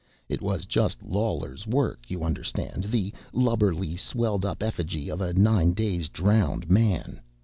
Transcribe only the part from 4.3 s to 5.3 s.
up effigy of